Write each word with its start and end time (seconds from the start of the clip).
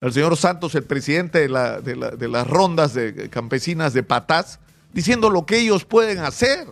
al 0.00 0.12
señor 0.12 0.36
Santos, 0.36 0.74
el 0.74 0.84
presidente 0.84 1.40
de, 1.40 1.48
la, 1.48 1.80
de, 1.80 1.96
la, 1.96 2.10
de 2.10 2.28
las 2.28 2.46
rondas 2.46 2.94
de 2.94 3.28
campesinas 3.30 3.92
de 3.92 4.02
Patás, 4.02 4.60
diciendo 4.92 5.28
lo 5.28 5.44
que 5.44 5.58
ellos 5.58 5.84
pueden 5.84 6.20
hacer. 6.20 6.68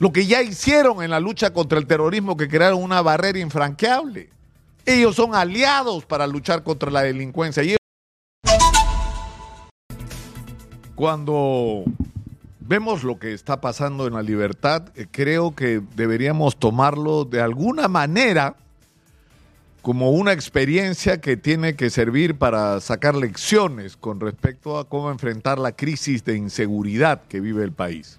Lo 0.00 0.12
que 0.12 0.26
ya 0.26 0.42
hicieron 0.42 1.02
en 1.02 1.10
la 1.10 1.20
lucha 1.20 1.52
contra 1.52 1.78
el 1.78 1.86
terrorismo, 1.86 2.36
que 2.36 2.48
crearon 2.48 2.82
una 2.82 3.02
barrera 3.02 3.38
infranqueable. 3.38 4.30
Ellos 4.86 5.16
son 5.16 5.34
aliados 5.34 6.04
para 6.04 6.26
luchar 6.26 6.62
contra 6.62 6.90
la 6.90 7.02
delincuencia. 7.02 7.62
Y 7.62 7.76
cuando 10.94 11.84
vemos 12.60 13.04
lo 13.04 13.18
que 13.18 13.32
está 13.32 13.60
pasando 13.60 14.06
en 14.06 14.14
la 14.14 14.22
libertad, 14.22 14.90
eh, 14.94 15.06
creo 15.10 15.54
que 15.54 15.82
deberíamos 15.94 16.56
tomarlo 16.56 17.24
de 17.24 17.40
alguna 17.40 17.86
manera 17.86 18.56
como 19.82 20.10
una 20.10 20.32
experiencia 20.32 21.20
que 21.20 21.36
tiene 21.36 21.76
que 21.76 21.90
servir 21.90 22.36
para 22.36 22.80
sacar 22.80 23.14
lecciones 23.14 23.96
con 23.96 24.20
respecto 24.20 24.78
a 24.78 24.88
cómo 24.88 25.10
enfrentar 25.10 25.58
la 25.58 25.72
crisis 25.72 26.24
de 26.24 26.36
inseguridad 26.36 27.22
que 27.28 27.40
vive 27.40 27.64
el 27.64 27.72
país. 27.72 28.18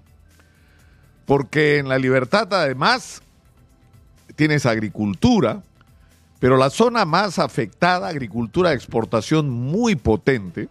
Porque 1.25 1.77
en 1.77 1.89
la 1.89 1.99
libertad 1.99 2.51
además 2.53 3.21
tienes 4.35 4.65
agricultura, 4.65 5.61
pero 6.39 6.55
la 6.55 6.69
zona 6.69 7.05
más 7.05 7.39
afectada, 7.39 8.07
agricultura 8.07 8.69
de 8.69 8.75
exportación 8.75 9.49
muy 9.49 9.95
potente, 9.95 10.69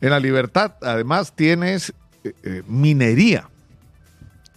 en 0.00 0.10
la 0.10 0.20
libertad 0.20 0.72
además 0.82 1.32
tienes 1.32 1.94
eh, 2.24 2.32
eh, 2.42 2.62
minería, 2.66 3.48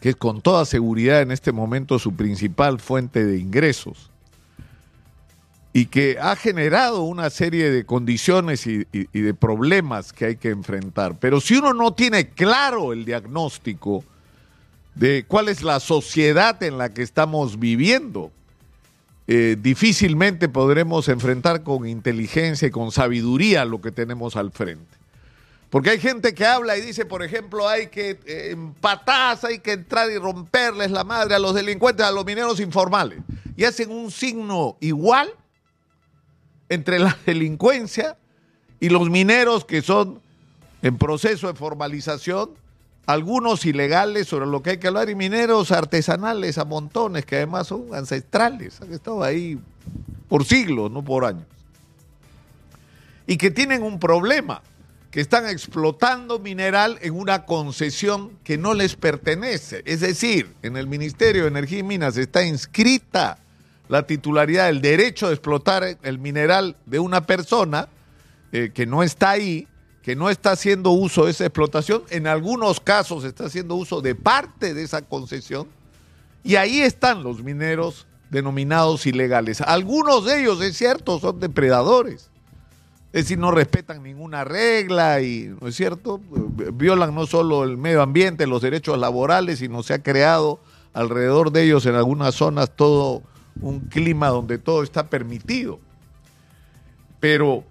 que 0.02 0.10
es 0.10 0.16
con 0.16 0.42
toda 0.42 0.66
seguridad 0.66 1.22
en 1.22 1.32
este 1.32 1.52
momento 1.52 2.00
su 2.00 2.14
principal 2.14 2.80
fuente 2.80 3.24
de 3.26 3.38
ingresos 3.38 4.10
y 5.80 5.86
que 5.86 6.18
ha 6.20 6.36
generado 6.36 7.04
una 7.04 7.30
serie 7.30 7.72
de 7.72 7.86
condiciones 7.86 8.68
y, 8.68 8.84
de 8.84 9.34
problemas 9.34 10.12
que 10.12 10.26
hay 10.26 10.36
que 10.36 10.50
enfrentar. 10.50 11.16
Pero 11.22 11.40
si 11.40 11.56
uno 11.56 11.74
no 11.74 11.94
tiene 11.94 12.32
claro 12.32 12.92
el 12.92 13.06
diagnóstico 13.06 14.04
de 14.94 15.24
cuál 15.26 15.48
es 15.48 15.64
la 15.64 15.80
sociedad 15.80 16.62
en 16.64 16.78
la 16.78 16.94
que 16.94 17.02
estamos 17.02 17.60
viviendo, 17.60 18.30
eh, 19.28 19.56
difícilmente 19.58 20.50
podremos 20.50 21.08
enfrentar 21.08 21.64
con 21.64 21.88
inteligencia 21.88 22.68
y 22.68 22.72
con 22.72 22.92
sabiduría 22.92 23.64
lo 23.64 23.80
que 23.80 23.92
tenemos 23.92 24.36
al 24.36 24.52
frente. 24.52 24.98
Porque 25.70 25.92
hay 25.92 26.00
gente 26.02 26.34
que 26.34 26.46
habla 26.46 26.78
y 26.78 26.82
dice, 26.82 27.06
por 27.06 27.24
ejemplo, 27.24 27.70
hay 27.70 27.88
que 27.88 28.20
eh, 28.26 28.58
hay 29.44 29.60
que 29.60 29.72
entrar 29.72 30.12
y 30.12 30.18
romperles 30.18 30.92
la 30.92 31.06
madre 31.06 31.36
a 31.36 31.40
los 31.40 31.56
delincuentes, 31.56 32.06
a 32.06 32.12
los 32.12 32.26
mineros 32.26 32.60
informales. 32.60 33.20
Y 33.56 33.64
hacen 33.64 33.92
un 33.92 34.12
signo 34.12 34.76
igual 34.82 35.32
entre 36.70 37.00
la 37.00 37.18
delincuencia 37.26 38.18
y 38.80 38.90
los 38.90 39.10
mineros 39.10 39.66
que 39.66 39.82
son 39.82 40.22
en 40.82 40.98
proceso 40.98 41.48
de 41.48 41.54
formalización, 41.56 42.52
algunos 43.06 43.66
ilegales 43.66 44.28
sobre 44.28 44.46
lo 44.46 44.62
que 44.62 44.72
hay 44.72 44.78
que 44.78 44.88
hablar 44.88 45.10
y 45.10 45.16
mineros 45.16 45.72
artesanales 45.72 46.58
a 46.58 46.66
montones 46.66 47.26
que 47.26 47.38
además 47.38 47.68
son 47.68 47.88
ancestrales, 47.94 48.80
han 48.82 48.94
estado 48.94 49.24
ahí 49.24 49.60
por 50.28 50.46
siglos, 50.46 50.92
no 50.92 51.04
por 51.04 51.26
años. 51.26 51.46
Y 53.26 53.38
que 53.38 53.52
tienen 53.52 53.84
un 53.84 54.00
problema, 54.00 54.62
que 55.12 55.22
están 55.22 55.48
explotando 55.48 56.40
mineral 56.40 57.00
en 57.02 57.16
una 57.16 57.46
concesión 57.46 58.32
que 58.44 58.58
no 58.58 58.76
les 58.76 58.96
pertenece. 58.96 59.82
Es 59.86 60.02
decir, 60.02 60.54
en 60.62 60.78
el 60.78 60.86
Ministerio 60.86 61.44
de 61.44 61.48
Energía 61.48 61.80
y 61.80 61.84
Minas 61.84 62.16
está 62.16 62.46
inscrita 62.46 63.40
la 63.90 64.06
titularidad 64.06 64.68
del 64.68 64.82
derecho 64.82 65.28
de 65.28 65.34
explotar 65.34 65.98
el 66.02 66.20
mineral 66.20 66.78
de 66.86 67.00
una 67.00 67.26
persona 67.26 67.90
eh, 68.52 68.72
que 68.74 68.86
no 68.86 69.04
está 69.04 69.32
ahí, 69.32 69.68
que 70.04 70.16
no 70.16 70.30
está 70.30 70.52
haciendo 70.52 70.92
uso 70.92 71.26
de 71.26 71.32
esa 71.32 71.46
explotación, 71.46 72.04
en 72.10 72.28
algunos 72.28 72.80
casos 72.80 73.24
está 73.24 73.46
haciendo 73.46 73.76
uso 73.76 74.00
de 74.00 74.16
parte 74.16 74.74
de 74.74 74.84
esa 74.84 75.02
concesión, 75.02 75.68
y 76.44 76.56
ahí 76.56 76.80
están 76.80 77.24
los 77.24 77.44
mineros 77.44 78.08
denominados 78.30 79.06
ilegales. 79.08 79.60
Algunos 79.62 80.24
de 80.24 80.42
ellos, 80.42 80.62
es 80.62 80.78
cierto, 80.78 81.20
son 81.20 81.40
depredadores, 81.40 82.30
es 83.12 83.24
decir, 83.24 83.40
no 83.40 83.50
respetan 83.50 84.04
ninguna 84.04 84.44
regla 84.44 85.20
y, 85.22 85.52
¿no 85.60 85.68
es 85.68 85.76
cierto?, 85.76 86.22
violan 86.74 87.16
no 87.16 87.26
solo 87.26 87.64
el 87.64 87.76
medio 87.76 88.04
ambiente, 88.04 88.46
los 88.46 88.62
derechos 88.62 89.00
laborales, 89.00 89.60
sino 89.60 89.82
se 89.82 89.96
ha 89.96 90.04
creado 90.04 90.60
alrededor 90.94 91.52
de 91.52 91.64
ellos 91.64 91.88
en 91.88 91.96
algunas 91.96 92.36
zonas 92.36 92.76
todo 92.76 93.24
un 93.62 93.82
clima 93.82 94.30
donde 94.30 94.58
todo 94.58 94.84
está 94.84 95.08
permitido. 95.08 95.80
Pero 97.20 97.64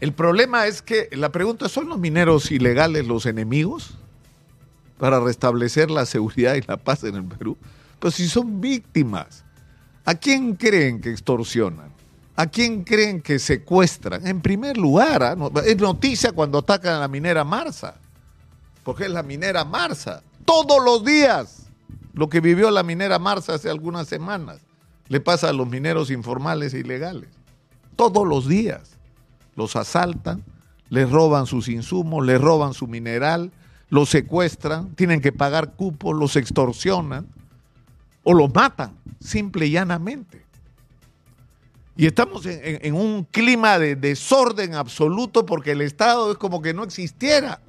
el 0.00 0.12
problema 0.12 0.66
es 0.66 0.82
que 0.82 1.08
la 1.12 1.30
pregunta, 1.30 1.68
¿son 1.68 1.88
los 1.88 1.98
mineros 1.98 2.50
ilegales 2.50 3.06
los 3.06 3.26
enemigos 3.26 3.94
para 4.98 5.20
restablecer 5.20 5.90
la 5.90 6.06
seguridad 6.06 6.54
y 6.54 6.62
la 6.62 6.76
paz 6.76 7.04
en 7.04 7.16
el 7.16 7.24
Perú? 7.24 7.56
Pues 7.98 8.14
si 8.14 8.28
son 8.28 8.60
víctimas, 8.60 9.44
¿a 10.04 10.14
quién 10.14 10.56
creen 10.56 11.00
que 11.00 11.10
extorsionan? 11.10 11.90
¿A 12.36 12.46
quién 12.46 12.84
creen 12.84 13.20
que 13.20 13.38
secuestran? 13.38 14.26
En 14.26 14.40
primer 14.40 14.78
lugar, 14.78 15.22
¿eh? 15.22 15.60
es 15.66 15.76
noticia 15.76 16.32
cuando 16.32 16.58
atacan 16.58 16.94
a 16.94 17.00
la 17.00 17.08
minera 17.08 17.44
Marsa, 17.44 17.96
porque 18.82 19.04
es 19.04 19.10
la 19.10 19.22
minera 19.22 19.62
Marsa. 19.66 20.22
Todos 20.46 20.82
los 20.82 21.04
días, 21.04 21.66
lo 22.14 22.30
que 22.30 22.40
vivió 22.40 22.70
la 22.70 22.82
minera 22.82 23.18
Marsa 23.18 23.54
hace 23.54 23.68
algunas 23.68 24.08
semanas 24.08 24.62
le 25.10 25.20
pasa 25.20 25.48
a 25.48 25.52
los 25.52 25.68
mineros 25.68 26.08
informales 26.12 26.72
e 26.72 26.78
ilegales. 26.78 27.28
Todos 27.96 28.24
los 28.26 28.46
días 28.46 28.96
los 29.56 29.74
asaltan, 29.74 30.44
les 30.88 31.10
roban 31.10 31.46
sus 31.46 31.68
insumos, 31.68 32.24
les 32.24 32.40
roban 32.40 32.74
su 32.74 32.86
mineral, 32.86 33.50
los 33.88 34.08
secuestran, 34.08 34.94
tienen 34.94 35.20
que 35.20 35.32
pagar 35.32 35.72
cupos, 35.72 36.16
los 36.16 36.36
extorsionan 36.36 37.26
o 38.22 38.34
los 38.34 38.54
matan, 38.54 38.96
simple 39.18 39.66
y 39.66 39.72
llanamente. 39.72 40.46
Y 41.96 42.06
estamos 42.06 42.46
en, 42.46 42.60
en, 42.64 42.78
en, 42.80 42.94
un 42.94 43.24
clima 43.24 43.80
de 43.80 43.96
desorden 43.96 44.76
absoluto 44.76 45.44
porque 45.44 45.72
el 45.72 45.80
Estado 45.80 46.30
es 46.30 46.38
como 46.38 46.62
que 46.62 46.72
no 46.72 46.84
existiera. 46.84 47.60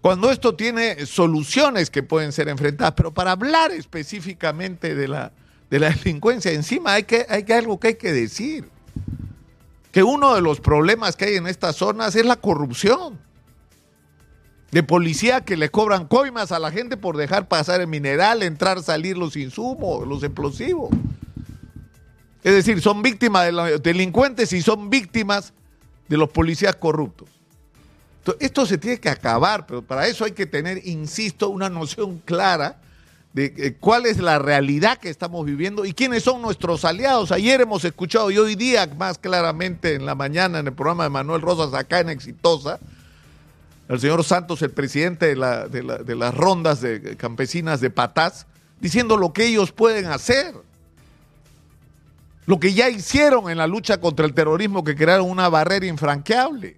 Cuando 0.00 0.32
esto 0.32 0.56
tiene 0.56 1.06
soluciones 1.06 1.90
que 1.90 2.02
pueden 2.02 2.32
ser 2.32 2.48
enfrentadas, 2.48 2.94
pero 2.96 3.14
para 3.14 3.30
hablar 3.30 3.70
específicamente 3.70 4.96
de 4.96 5.08
la, 5.08 5.32
de 5.74 5.80
la 5.80 5.90
delincuencia. 5.90 6.52
Encima 6.52 6.92
hay 6.92 7.02
que, 7.02 7.26
hay 7.28 7.44
algo 7.50 7.80
que 7.80 7.88
hay 7.88 7.94
que 7.96 8.12
decir. 8.12 8.68
Que 9.90 10.04
uno 10.04 10.36
de 10.36 10.40
los 10.40 10.60
problemas 10.60 11.16
que 11.16 11.24
hay 11.24 11.34
en 11.34 11.48
estas 11.48 11.74
zonas 11.74 12.14
es 12.14 12.24
la 12.24 12.36
corrupción. 12.36 13.18
De 14.70 14.84
policía 14.84 15.40
que 15.40 15.56
le 15.56 15.70
cobran 15.70 16.06
coimas 16.06 16.52
a 16.52 16.60
la 16.60 16.70
gente 16.70 16.96
por 16.96 17.16
dejar 17.16 17.48
pasar 17.48 17.80
el 17.80 17.88
mineral, 17.88 18.44
entrar, 18.44 18.84
salir 18.84 19.18
los 19.18 19.36
insumos, 19.36 20.06
los 20.06 20.22
explosivos. 20.22 20.90
Es 22.44 22.54
decir, 22.54 22.80
son 22.80 23.02
víctimas 23.02 23.46
de 23.46 23.50
los 23.50 23.82
delincuentes 23.82 24.52
y 24.52 24.62
son 24.62 24.90
víctimas 24.90 25.54
de 26.06 26.16
los 26.16 26.30
policías 26.30 26.76
corruptos. 26.76 27.28
Entonces, 28.18 28.46
esto 28.46 28.64
se 28.64 28.78
tiene 28.78 29.00
que 29.00 29.08
acabar, 29.08 29.66
pero 29.66 29.82
para 29.82 30.06
eso 30.06 30.24
hay 30.24 30.32
que 30.32 30.46
tener, 30.46 30.86
insisto, 30.86 31.50
una 31.50 31.68
noción 31.68 32.22
clara 32.24 32.80
de 33.34 33.52
eh, 33.56 33.76
cuál 33.78 34.06
es 34.06 34.18
la 34.18 34.38
realidad 34.38 34.98
que 34.98 35.10
estamos 35.10 35.44
viviendo 35.44 35.84
y 35.84 35.92
quiénes 35.92 36.22
son 36.22 36.40
nuestros 36.40 36.84
aliados. 36.84 37.32
Ayer 37.32 37.60
hemos 37.60 37.84
escuchado 37.84 38.30
y 38.30 38.38
hoy 38.38 38.54
día 38.54 38.88
más 38.96 39.18
claramente 39.18 39.94
en 39.94 40.06
la 40.06 40.14
mañana 40.14 40.60
en 40.60 40.68
el 40.68 40.72
programa 40.72 41.04
de 41.04 41.10
Manuel 41.10 41.42
Rosas 41.42 41.74
acá 41.74 41.98
en 41.98 42.10
Exitosa, 42.10 42.78
el 43.88 44.00
señor 44.00 44.22
Santos, 44.24 44.62
el 44.62 44.70
presidente 44.70 45.26
de, 45.26 45.36
la, 45.36 45.66
de, 45.66 45.82
la, 45.82 45.98
de 45.98 46.14
las 46.14 46.32
rondas 46.32 46.80
de 46.80 47.16
campesinas 47.16 47.80
de 47.80 47.90
Patás, 47.90 48.46
diciendo 48.80 49.16
lo 49.16 49.32
que 49.32 49.46
ellos 49.46 49.72
pueden 49.72 50.06
hacer. 50.06 50.54
Lo 52.46 52.60
que 52.60 52.72
ya 52.72 52.88
hicieron 52.88 53.50
en 53.50 53.58
la 53.58 53.66
lucha 53.66 54.00
contra 54.00 54.26
el 54.26 54.34
terrorismo, 54.34 54.84
que 54.84 54.94
crearon 54.94 55.28
una 55.28 55.48
barrera 55.48 55.86
infranqueable. 55.86 56.76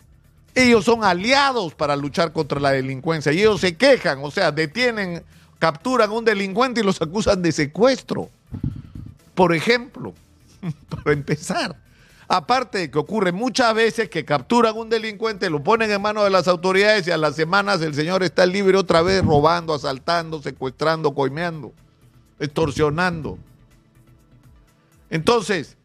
Ellos 0.54 0.84
son 0.84 1.04
aliados 1.04 1.74
para 1.74 1.96
luchar 1.96 2.32
contra 2.32 2.58
la 2.60 2.70
delincuencia 2.70 3.32
y 3.32 3.40
ellos 3.40 3.60
se 3.60 3.76
quejan, 3.76 4.20
o 4.22 4.30
sea, 4.30 4.52
detienen 4.52 5.22
capturan 5.58 6.10
a 6.10 6.12
un 6.12 6.24
delincuente 6.24 6.80
y 6.80 6.84
los 6.84 7.00
acusan 7.00 7.42
de 7.42 7.52
secuestro. 7.52 8.30
Por 9.34 9.54
ejemplo, 9.54 10.14
para 10.88 11.12
empezar. 11.12 11.76
Aparte 12.28 12.78
de 12.78 12.90
que 12.90 12.98
ocurre 12.98 13.30
muchas 13.30 13.72
veces 13.72 14.08
que 14.10 14.24
capturan 14.24 14.76
un 14.76 14.88
delincuente, 14.88 15.48
lo 15.48 15.62
ponen 15.62 15.92
en 15.92 16.02
manos 16.02 16.24
de 16.24 16.30
las 16.30 16.48
autoridades 16.48 17.06
y 17.06 17.12
a 17.12 17.16
las 17.16 17.36
semanas 17.36 17.80
el 17.82 17.94
señor 17.94 18.24
está 18.24 18.46
libre 18.46 18.76
otra 18.76 19.00
vez 19.00 19.24
robando, 19.24 19.72
asaltando, 19.72 20.42
secuestrando, 20.42 21.14
coimeando, 21.14 21.72
extorsionando. 22.40 23.38
Entonces, 25.08 25.76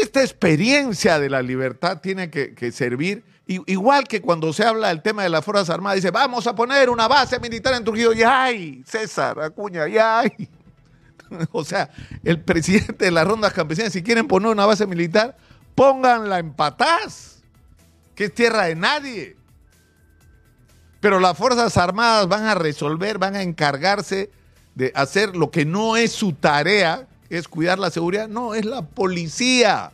esta 0.00 0.22
experiencia 0.22 1.18
de 1.18 1.30
la 1.30 1.42
libertad 1.42 2.00
tiene 2.00 2.30
que, 2.30 2.72
servir 2.72 3.24
Igual 3.46 4.08
que 4.08 4.22
cuando 4.22 4.54
se 4.54 4.64
habla 4.64 4.88
del 4.88 5.02
tema 5.02 5.22
de 5.22 5.28
las 5.28 5.44
Fuerzas 5.44 5.68
Armadas, 5.68 5.96
dice, 5.96 6.10
vamos 6.10 6.46
a 6.46 6.54
poner 6.54 6.88
una 6.88 7.06
base 7.06 7.38
militar 7.38 7.74
en 7.74 7.84
Trujillo. 7.84 8.14
Y 8.14 8.22
ay, 8.22 8.82
César 8.86 9.38
Acuña, 9.38 9.86
y 9.86 9.98
ay, 9.98 10.48
o 11.52 11.62
sea, 11.62 11.90
el 12.22 12.40
presidente 12.40 13.04
de 13.04 13.10
las 13.10 13.26
rondas 13.26 13.52
campesinas, 13.52 13.92
si 13.92 14.02
quieren 14.02 14.26
poner 14.26 14.50
una 14.50 14.64
base 14.64 14.86
militar, 14.86 15.36
pónganla 15.74 16.38
en 16.38 16.54
Patás, 16.54 17.42
que 18.14 18.24
es 18.24 18.34
tierra 18.34 18.64
de 18.64 18.76
nadie. 18.76 19.36
Pero 21.00 21.20
las 21.20 21.36
Fuerzas 21.36 21.76
Armadas 21.76 22.26
van 22.28 22.44
a 22.44 22.54
resolver, 22.54 23.18
van 23.18 23.36
a 23.36 23.42
encargarse 23.42 24.30
de 24.74 24.90
hacer 24.94 25.36
lo 25.36 25.50
que 25.50 25.66
no 25.66 25.98
es 25.98 26.12
su 26.12 26.32
tarea, 26.32 27.06
es 27.30 27.48
cuidar 27.48 27.78
la 27.78 27.90
seguridad. 27.90 28.28
No, 28.28 28.54
es 28.54 28.64
la 28.64 28.82
policía. 28.82 29.92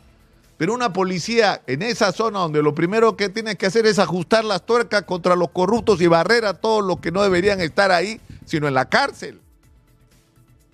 Pero 0.57 0.73
una 0.73 0.93
policía 0.93 1.61
en 1.65 1.81
esa 1.81 2.11
zona 2.11 2.39
donde 2.39 2.61
lo 2.61 2.75
primero 2.75 3.17
que 3.17 3.29
tiene 3.29 3.55
que 3.55 3.65
hacer 3.65 3.87
es 3.87 3.97
ajustar 3.97 4.45
las 4.45 4.65
tuercas 4.65 5.03
contra 5.03 5.35
los 5.35 5.49
corruptos 5.49 5.99
y 6.01 6.07
barrer 6.07 6.45
a 6.45 6.53
todos 6.53 6.85
los 6.85 6.99
que 6.99 7.11
no 7.11 7.23
deberían 7.23 7.61
estar 7.61 7.91
ahí, 7.91 8.21
sino 8.45 8.67
en 8.67 8.75
la 8.75 8.87
cárcel. 8.87 9.39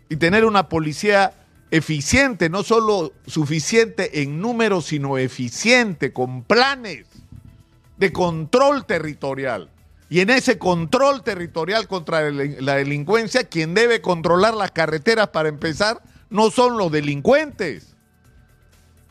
Y 0.10 0.18
tener 0.18 0.44
una 0.44 0.68
policía 0.68 1.34
eficiente, 1.72 2.50
no 2.50 2.64
solo 2.64 3.14
suficiente 3.26 4.22
en 4.22 4.42
números, 4.42 4.88
sino 4.88 5.18
eficiente, 5.18 6.12
con 6.12 6.44
planes 6.44 7.06
de 7.98 8.12
control 8.12 8.86
territorial. 8.86 9.70
Y 10.10 10.22
en 10.22 10.30
ese 10.30 10.58
control 10.58 11.24
territorial 11.24 11.88
contra 11.88 12.30
la 12.32 12.76
delincuencia, 12.76 13.44
quien 13.46 13.74
debe 13.74 14.02
controlar 14.02 14.54
las 14.54 14.72
carreteras 14.72 15.30
para 15.30 15.50
empezar 15.50 16.02
no 16.30 16.52
son 16.52 16.78
los 16.78 16.92
delincuentes, 16.92 17.96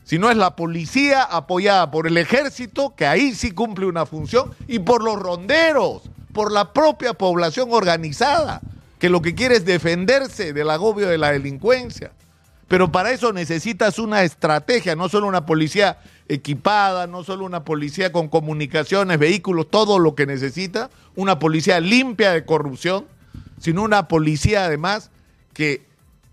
sino 0.04 0.30
es 0.30 0.36
la 0.36 0.54
policía 0.54 1.22
apoyada 1.22 1.90
por 1.90 2.06
el 2.06 2.16
ejército, 2.16 2.94
que 2.94 3.06
ahí 3.06 3.34
sí 3.34 3.50
cumple 3.50 3.86
una 3.86 4.06
función, 4.06 4.54
y 4.68 4.78
por 4.78 5.02
los 5.02 5.18
ronderos, 5.18 6.02
por 6.32 6.52
la 6.52 6.72
propia 6.72 7.14
población 7.14 7.70
organizada, 7.72 8.60
que 8.98 9.08
lo 9.08 9.22
que 9.22 9.34
quiere 9.34 9.56
es 9.56 9.64
defenderse 9.64 10.52
del 10.52 10.70
agobio 10.70 11.08
de 11.08 11.18
la 11.18 11.32
delincuencia. 11.32 12.12
Pero 12.68 12.90
para 12.90 13.12
eso 13.12 13.32
necesitas 13.32 13.98
una 13.98 14.22
estrategia, 14.22 14.96
no 14.96 15.08
solo 15.08 15.28
una 15.28 15.46
policía 15.46 15.98
equipada, 16.28 17.06
no 17.06 17.22
solo 17.22 17.44
una 17.44 17.64
policía 17.64 18.10
con 18.10 18.28
comunicaciones, 18.28 19.18
vehículos, 19.18 19.70
todo 19.70 19.98
lo 19.98 20.14
que 20.14 20.26
necesita, 20.26 20.90
una 21.14 21.38
policía 21.38 21.80
limpia 21.80 22.32
de 22.32 22.44
corrupción, 22.44 23.06
sino 23.60 23.82
una 23.82 24.08
policía 24.08 24.64
además 24.64 25.10
que 25.54 25.85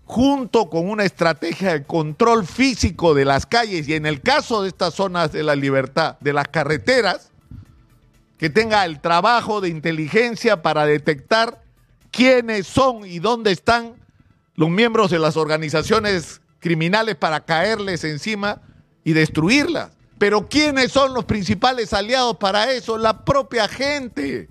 junto 0.04 0.68
con 0.68 0.88
una 0.88 1.04
estrategia 1.04 1.72
de 1.72 1.84
control 1.84 2.46
físico 2.46 3.14
de 3.14 3.24
las 3.24 3.46
calles 3.46 3.88
y 3.88 3.94
en 3.94 4.06
el 4.06 4.20
caso 4.20 4.62
de 4.62 4.68
estas 4.68 4.94
zonas 4.94 5.32
de 5.32 5.42
la 5.42 5.56
libertad, 5.56 6.18
de 6.20 6.32
las 6.32 6.48
carreteras, 6.48 7.30
que 8.38 8.50
tenga 8.50 8.84
el 8.84 9.00
trabajo 9.00 9.60
de 9.60 9.70
inteligencia 9.70 10.60
para 10.60 10.84
detectar 10.84 11.62
quiénes 12.10 12.66
son 12.66 13.06
y 13.06 13.18
dónde 13.18 13.52
están 13.52 13.94
los 14.56 14.70
miembros 14.70 15.10
de 15.10 15.18
las 15.18 15.36
organizaciones 15.36 16.40
criminales 16.60 17.16
para 17.16 17.40
caerles 17.40 18.04
encima 18.04 18.60
y 19.04 19.12
destruirlas. 19.12 19.90
Pero 20.18 20.48
¿quiénes 20.48 20.92
son 20.92 21.12
los 21.12 21.24
principales 21.24 21.92
aliados 21.92 22.36
para 22.36 22.72
eso? 22.72 22.98
La 22.98 23.24
propia 23.24 23.68
gente. 23.68 24.48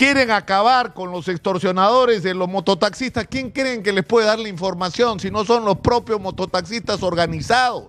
Quieren 0.00 0.30
acabar 0.30 0.94
con 0.94 1.10
los 1.10 1.28
extorsionadores 1.28 2.22
de 2.22 2.32
los 2.32 2.48
mototaxistas. 2.48 3.26
¿Quién 3.28 3.50
creen 3.50 3.82
que 3.82 3.92
les 3.92 4.02
puede 4.02 4.26
dar 4.26 4.38
la 4.38 4.48
información 4.48 5.20
si 5.20 5.30
no 5.30 5.44
son 5.44 5.66
los 5.66 5.76
propios 5.80 6.18
mototaxistas 6.18 7.02
organizados? 7.02 7.88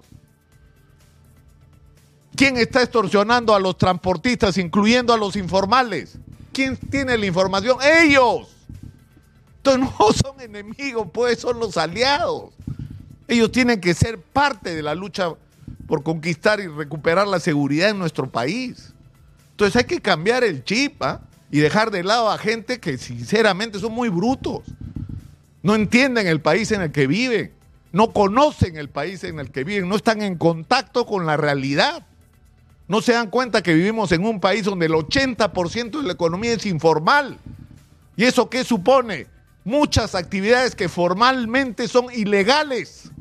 ¿Quién 2.35 2.57
está 2.57 2.81
extorsionando 2.81 3.55
a 3.55 3.61
los 3.61 3.77
transportistas, 3.77 4.57
incluyendo 4.57 5.13
a 5.13 5.17
los 5.17 5.37
informales? 5.37 6.17
¿Quién 6.51 6.75
tiene 6.75 7.17
la 7.17 7.25
información? 7.27 7.77
Ellos. 7.81 8.49
Entonces 9.63 9.89
no 9.97 10.11
son 10.11 10.41
enemigos, 10.41 11.07
pues 11.13 11.39
son 11.39 11.61
los 11.61 11.77
aliados. 11.77 12.51
Ellos 13.25 13.53
tienen 13.53 13.79
que 13.79 13.93
ser 13.93 14.19
parte 14.19 14.75
de 14.75 14.83
la 14.83 14.95
lucha 14.95 15.31
por 15.87 16.03
conquistar 16.03 16.59
y 16.59 16.67
recuperar 16.67 17.25
la 17.25 17.39
seguridad 17.39 17.89
en 17.89 17.99
nuestro 17.99 18.29
país. 18.29 18.93
Entonces 19.51 19.77
hay 19.77 19.85
que 19.85 20.01
cambiar 20.01 20.43
el 20.43 20.65
chip 20.65 21.01
¿ah? 21.03 21.21
Y 21.51 21.59
dejar 21.59 21.91
de 21.91 22.03
lado 22.03 22.31
a 22.31 22.37
gente 22.37 22.79
que 22.79 22.97
sinceramente 22.97 23.79
son 23.79 23.91
muy 23.93 24.09
brutos. 24.09 24.63
No 25.61 25.75
entienden 25.75 26.27
el 26.27 26.41
país 26.41 26.71
en 26.71 26.81
el 26.81 26.91
que 26.91 27.07
viven, 27.07 27.51
no 27.91 28.11
conocen 28.11 28.77
el 28.77 28.89
país 28.89 29.23
en 29.23 29.39
el 29.39 29.51
que 29.51 29.63
viven, 29.63 29.89
no 29.89 29.95
están 29.95 30.21
en 30.21 30.37
contacto 30.37 31.05
con 31.05 31.25
la 31.25 31.37
realidad. 31.37 32.05
No 32.87 33.01
se 33.01 33.13
dan 33.13 33.29
cuenta 33.29 33.61
que 33.61 33.73
vivimos 33.73 34.11
en 34.11 34.25
un 34.25 34.39
país 34.39 34.65
donde 34.65 34.87
el 34.87 34.93
80% 34.93 36.01
de 36.01 36.03
la 36.07 36.13
economía 36.13 36.53
es 36.53 36.65
informal. 36.65 37.37
¿Y 38.17 38.25
eso 38.25 38.49
qué 38.49 38.63
supone? 38.63 39.27
Muchas 39.63 40.15
actividades 40.15 40.75
que 40.75 40.89
formalmente 40.89 41.87
son 41.87 42.07
ilegales 42.11 43.11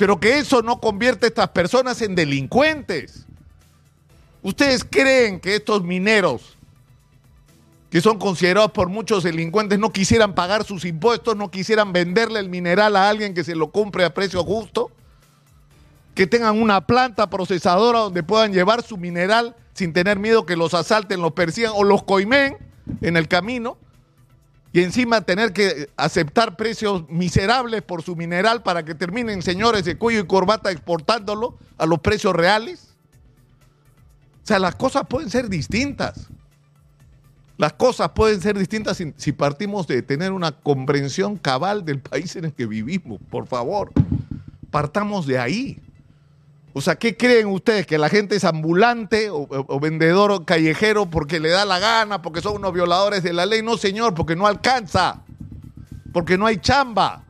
pero 0.00 0.18
que 0.18 0.38
eso 0.38 0.62
no 0.62 0.80
convierte 0.80 1.26
a 1.26 1.28
estas 1.28 1.50
personas 1.50 2.00
en 2.00 2.14
delincuentes. 2.14 3.26
¿Ustedes 4.40 4.82
creen 4.82 5.38
que 5.40 5.56
estos 5.56 5.84
mineros, 5.84 6.56
que 7.90 8.00
son 8.00 8.18
considerados 8.18 8.70
por 8.70 8.88
muchos 8.88 9.24
delincuentes, 9.24 9.78
no 9.78 9.90
quisieran 9.92 10.34
pagar 10.34 10.64
sus 10.64 10.84
impuestos, 10.84 11.36
no 11.36 11.50
quisieran 11.50 11.92
venderle 11.92 12.38
el 12.38 12.48
mineral 12.48 12.94
a 12.96 13.08
alguien 13.08 13.34
que 13.34 13.44
se 13.44 13.56
lo 13.56 13.72
compre 13.72 14.04
a 14.04 14.14
precio 14.14 14.44
justo? 14.44 14.90
Que 16.14 16.26
tengan 16.26 16.60
una 16.62 16.86
planta 16.86 17.28
procesadora 17.28 18.00
donde 18.00 18.22
puedan 18.22 18.52
llevar 18.52 18.82
su 18.82 18.96
mineral 18.96 19.56
sin 19.74 19.92
tener 19.92 20.18
miedo 20.18 20.46
que 20.46 20.56
los 20.56 20.72
asalten, 20.74 21.20
los 21.20 21.32
persigan 21.32 21.72
o 21.74 21.82
los 21.82 22.04
coimen 22.04 22.56
en 23.00 23.16
el 23.16 23.26
camino 23.26 23.76
y 24.72 24.82
encima 24.82 25.22
tener 25.22 25.52
que 25.52 25.90
aceptar 25.96 26.56
precios 26.56 27.08
miserables 27.08 27.82
por 27.82 28.02
su 28.02 28.14
mineral 28.14 28.62
para 28.62 28.84
que 28.84 28.94
terminen 28.94 29.42
señores 29.42 29.84
de 29.84 29.98
cuello 29.98 30.20
y 30.20 30.26
corbata 30.26 30.70
exportándolo 30.70 31.58
a 31.76 31.86
los 31.86 31.98
precios 31.98 32.34
reales. 32.36 32.94
O 34.44 34.46
sea, 34.46 34.60
las 34.60 34.76
cosas 34.76 35.04
pueden 35.08 35.28
ser 35.28 35.48
distintas. 35.48 36.28
Las 37.60 37.74
cosas 37.74 38.12
pueden 38.12 38.40
ser 38.40 38.58
distintas 38.58 39.04
si, 39.18 39.32
partimos 39.32 39.86
de 39.86 40.00
tener 40.00 40.32
una 40.32 40.50
comprensión 40.50 41.36
cabal 41.36 41.84
del 41.84 41.98
país 42.00 42.34
en 42.36 42.46
el 42.46 42.54
que 42.54 42.64
vivimos. 42.64 43.20
Por 43.28 43.46
favor, 43.46 43.92
partamos 44.70 45.26
de 45.26 45.38
ahí. 45.38 45.78
O 46.72 46.80
sea, 46.80 46.94
¿qué 46.94 47.18
creen 47.18 47.48
ustedes? 47.48 47.86
¿Que 47.86 47.98
la 47.98 48.08
gente 48.08 48.34
es 48.34 48.44
ambulante 48.44 49.28
o, 49.30 49.78
vendedor 49.78 50.46
callejero 50.46 51.10
porque 51.10 51.38
le 51.38 51.50
da 51.50 51.66
la 51.66 51.78
gana, 51.78 52.22
porque 52.22 52.40
son 52.40 52.56
unos 52.56 52.72
violadores 52.72 53.22
de 53.22 53.34
la 53.34 53.44
ley? 53.44 53.60
No, 53.60 53.76
señor, 53.76 54.14
porque 54.14 54.36
no 54.36 54.46
alcanza, 54.46 55.20
porque 56.14 56.38
no 56.38 56.46
hay 56.46 56.56
chamba, 56.56 57.24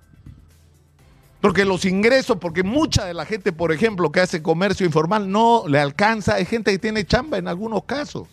porque 1.40 1.64
los 1.64 1.84
ingresos, 1.84 2.38
porque 2.38 2.62
mucha 2.62 3.04
de 3.04 3.14
la 3.14 3.26
gente, 3.26 3.50
por 3.50 3.72
ejemplo, 3.72 4.12
que 4.12 4.20
hace 4.20 4.44
comercio 4.44 4.87
informal 4.87 5.28
no 5.28 5.64
le 5.66 5.80
alcanza. 5.80 6.37
Hay 6.37 6.44
gente 6.44 6.70
que 6.70 6.78
tiene 6.78 7.04
chamba 7.04 7.37
en 7.38 7.49
algunos 7.49 7.82
casos, 7.82 8.28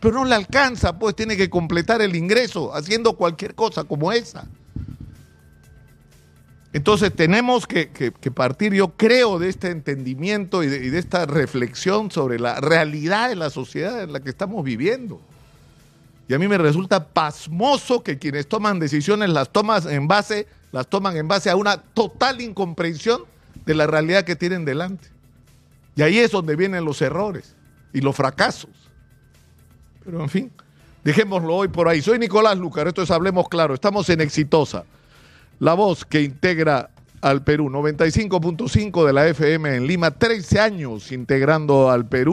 pero 0.00 0.14
no 0.14 0.24
le 0.24 0.34
alcanza, 0.34 0.98
pues 0.98 1.14
tiene 1.14 1.36
que 1.36 1.50
completar 1.50 2.00
el 2.00 2.16
ingreso 2.16 2.74
haciendo 2.74 3.12
cualquier 3.16 3.54
cosa 3.54 3.84
como 3.84 4.10
esa. 4.10 4.48
Entonces 6.72 7.14
tenemos 7.14 7.66
que, 7.66 8.12
partir, 8.34 8.72
yo 8.72 8.96
creo, 8.96 9.38
de 9.38 9.48
este 9.48 9.70
entendimiento 9.70 10.62
y 10.62 10.68
de, 10.68 10.98
esta 10.98 11.26
reflexión 11.26 12.10
sobre 12.10 12.38
la 12.38 12.60
realidad 12.60 13.28
de 13.28 13.36
la 13.36 13.50
sociedad 13.50 14.02
en 14.02 14.12
la 14.12 14.20
que 14.20 14.30
estamos 14.30 14.64
viviendo. 14.64 15.20
Y 16.28 16.34
a 16.34 16.38
mí 16.38 16.46
me 16.46 16.58
resulta 16.58 17.08
pasmoso 17.08 18.04
que 18.04 18.18
quienes 18.18 18.48
toman 18.48 18.78
decisiones 18.78 19.30
las 19.30 19.50
toman 19.50 19.82
en 19.90 20.06
base, 20.06 20.46
las 20.70 20.86
toman 20.86 21.16
en 21.16 21.26
base 21.26 21.50
a 21.50 21.56
una 21.56 21.76
total 21.76 22.40
incomprensión 22.40 23.22
de 23.66 23.74
la 23.74 23.88
realidad 23.88 24.24
que 24.24 24.36
tienen 24.36 24.64
delante. 24.64 25.08
Y 25.96 26.02
ahí 26.02 26.18
es 26.18 26.30
donde 26.30 26.54
vienen 26.54 26.84
los 26.84 27.02
errores 27.02 27.56
y 27.92 28.00
los 28.00 28.14
fracasos. 28.14 28.70
Pero 30.04 30.22
en 30.22 30.28
fin, 30.28 30.50
dejémoslo 31.04 31.54
hoy 31.54 31.68
por 31.68 31.88
ahí. 31.88 32.00
Soy 32.02 32.18
Nicolás 32.18 32.58
Lucar, 32.58 32.88
esto 32.88 33.02
es 33.02 33.10
Hablemos 33.10 33.48
Claro, 33.48 33.74
estamos 33.74 34.08
en 34.10 34.20
Exitosa 34.20 34.84
la 35.60 35.74
voz 35.74 36.04
que 36.04 36.22
integra 36.22 36.90
al 37.20 37.44
Perú. 37.44 37.70
95.5 37.70 39.06
de 39.06 39.12
la 39.12 39.28
FM 39.28 39.76
en 39.76 39.86
Lima, 39.86 40.10
13 40.10 40.58
años 40.58 41.12
integrando 41.12 41.90
al 41.90 42.08
Perú. 42.08 42.28